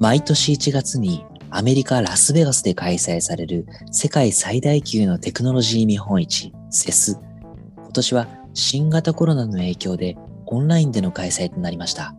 [0.00, 7.18] 毎年1月にアメリカ・ラスベガスで開催される世界最大級のテクノロジー見本市、セス。
[7.76, 10.16] 今年は新型コロナの影響で
[10.46, 12.14] オンラインでの開催となりました。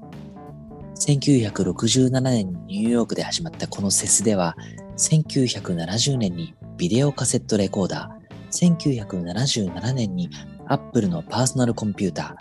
[0.95, 4.57] 1967年にニューヨークで始まったこのセスでは、
[4.97, 10.29] 1970年にビデオカセットレコーダー、1977年に
[10.67, 12.35] アップルのパーソナルコンピュータ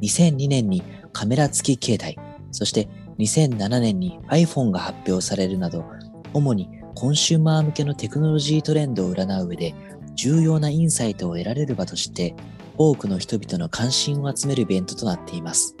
[0.00, 2.18] ー、2002年にカメラ付き携帯、
[2.50, 2.88] そして
[3.22, 5.84] 2007年に iPhone が発表されるなど、
[6.32, 9.74] 主にコンシューマー向けのテクノロジートレンドを占う上で
[10.14, 12.34] 重要なインサイトを得られる場として
[12.76, 15.76] 多くの人々の関心を集めるイベントとなっています。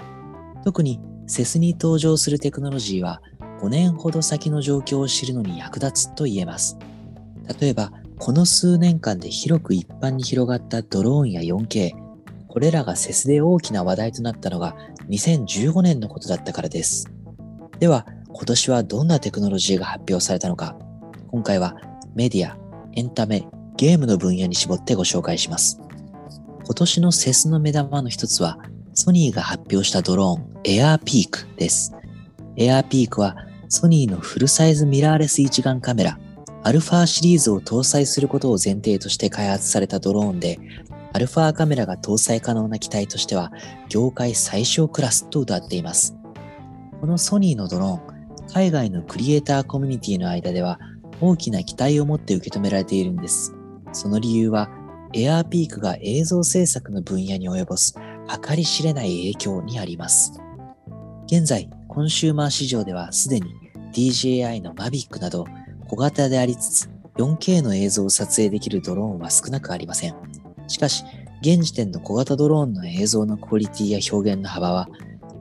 [0.64, 3.22] 特にセスに登場するテクノロジーは
[3.60, 6.76] 5年ほど先の状況を知るのに役立つと言えます。
[7.60, 11.92] 例えば、この数年間で広く一般に広がったドローンや 4K、
[12.48, 14.76] これらがセスで大きな話題となったのが
[15.08, 17.11] 2015年のことだったからです。
[17.82, 20.76] では、今年はどんなテクノロジーが発表されたのか、
[21.32, 21.74] 今回は
[22.14, 22.56] メディア、
[22.92, 23.44] エンタメ、
[23.76, 25.80] ゲームの分野に絞ってご紹介します。
[26.64, 28.60] 今年のセスの目玉の一つは、
[28.94, 31.92] ソニーが発表したドローン、エアーピークです。
[32.56, 33.34] エアーピークは、
[33.68, 36.20] ソニーのフルサイズミラーレス一眼カメラ、
[36.62, 40.60] アルファシリーズを搭載することを前提として開発されたドローンで、
[41.12, 43.50] アルファカメラが搭載可能な機体としては、
[43.88, 46.21] 業界最小クラスと謳っています。
[47.02, 50.78] このソニーのドローン、海外のクリエイターコミュニティの間では
[51.20, 53.52] 大きな期待を持って受け止められているんです。
[53.92, 54.70] その理由は、
[55.12, 57.96] エアーピークが映像制作の分野に及ぼす
[58.48, 60.40] 計り知れない影響にあります。
[61.26, 63.52] 現在、コンシューマー市場ではすでに
[63.92, 65.44] DJI の Mavic など
[65.88, 70.14] 小型でありつつ 4K の映像を撮影できるドローンは少なくありません。
[70.68, 71.02] しかし、
[71.40, 74.88] 現時点の小型ドローンの映像のクオリティや表現の幅は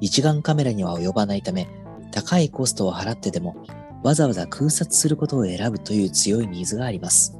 [0.01, 1.69] 一眼カメラには及ばないため、
[2.11, 3.55] 高いコストを払ってでも
[4.03, 7.37] わざわざ空撮することを選ぶという強いニーズがあります。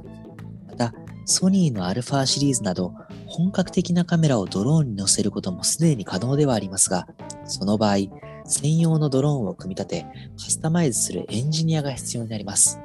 [0.68, 2.94] また、ソニーの α シリーズなど
[3.26, 7.06] 本格的なカメラをドローンに乗せることもすでに可能ではありますが、
[7.44, 7.96] その場合、
[8.44, 10.06] 専用のドローンを組み立て、
[10.38, 12.78] カスタマイズするエンジニアが必要になります。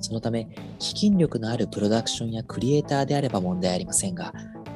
[0.00, 4.32] そのため、資金力のあるプロダクションやクリエイターであれば問題ありませんが、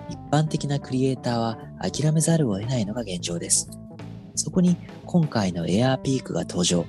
[0.09, 3.71] 一般的なクリエイターは諦めざるを得ないのが現状です。
[4.35, 4.77] そこに
[5.07, 6.85] 今回のエアーピークが登場。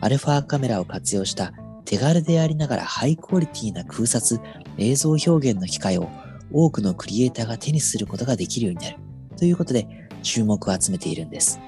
[0.00, 1.52] アルファカメラを活用した
[1.84, 4.40] 手軽でありながらハイクオリティな空撮、
[4.78, 6.08] 映像表現の機会を
[6.52, 8.98] 多くのクリエイターが手にすることができるようになる。
[9.36, 11.60] ということで注目を集めているんです。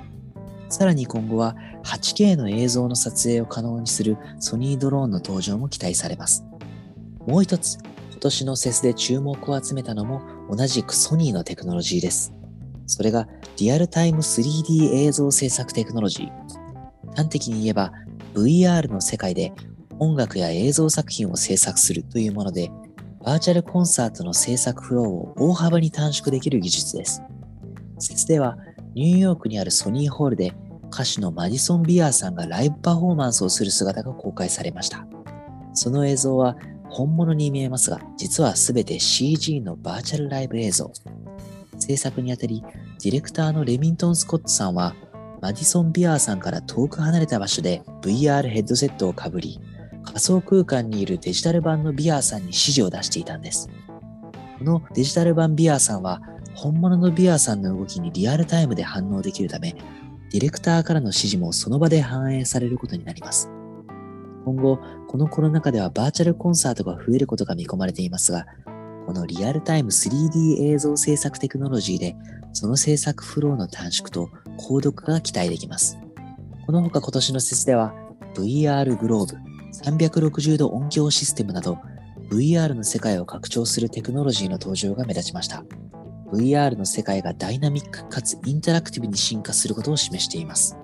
[0.69, 6.45] さらに今後は 8K の映像の撮影を可能にするソニードローンの登場も期待されます。
[7.27, 7.79] もう一つ、
[8.11, 12.33] 今年のセスで注目を集めたのも同じくソニーのテクノロジーです。
[12.93, 13.27] それが
[13.57, 17.17] リアルタイム 3D 映像制作テクノロジー。
[17.17, 17.91] 端的に言えば
[18.35, 19.55] VR の世界で
[19.99, 22.71] 音楽や映像作品を制作するというもので、
[23.25, 27.23] バーチャルコンサートの制作フローを大幅に短縮できる技術です。
[27.99, 28.59] 説では、
[28.95, 30.53] ニューヨークにあるソニーホールで
[30.93, 35.07] 歌手のマディソン・ビアーさんがライブパフォーマンスをする姿が公開されました。
[35.73, 36.59] その映像は
[36.91, 40.93] 本物に見えますが、実は全て CG のバーチャルライブ映像。
[41.83, 42.63] 制作にあたり、
[43.03, 44.95] ディレクターのレミントン・スコットさんは、
[45.41, 49.61] マディソン・ビアーさんから遠く離れた場所で VR ヘッドセットをかぶり、
[50.05, 53.69] 仮想空間にいるデジタル版のビアーさんに指示を出していたんです。
[54.59, 56.21] このデジタル版ビアーさんは、
[56.55, 59.75] 本物のビアーさんの動きにリアルタイムで反応できるため、
[60.31, 63.51] ディレクターからの指示もその場で反映されることになります。
[64.45, 64.79] 今後、
[65.09, 68.47] このコロナ禍ではバーチャルコンサートが増えることが見込まれていますが、
[69.07, 72.17] このリアルタイム 3D 映像制作テクノロジーで、
[72.53, 75.99] その制作フローの短縮と高読化が期待できます。
[76.67, 77.95] この他今年の施設では、
[78.35, 79.39] VR グローブ、
[79.85, 81.79] 360度音響システムなど、
[82.31, 85.65] VR の世界を拡張するテクノロジーの登場が目立ちました。
[86.33, 90.79] VR の世界がダイナミックかつインタラクティブに進化することを示しています。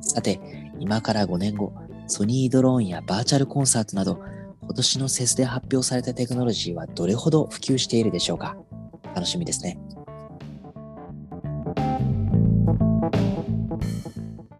[0.00, 0.40] さて、
[0.80, 1.72] 今から5年後、
[2.08, 4.20] ソニードローンやバーチャルコンサートなど
[4.66, 8.56] 今年のセスで発表されたテクノロジーはどれほど普及しているでしょうか？
[9.14, 9.78] 楽しみですね。